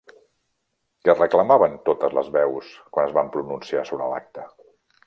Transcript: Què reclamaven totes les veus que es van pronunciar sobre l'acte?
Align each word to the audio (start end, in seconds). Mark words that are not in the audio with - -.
Què 1.07 1.15
reclamaven 1.17 1.77
totes 1.91 2.17
les 2.21 2.33
veus 2.39 2.73
que 2.97 3.07
es 3.07 3.15
van 3.21 3.31
pronunciar 3.39 3.87
sobre 3.93 4.11
l'acte? 4.17 4.51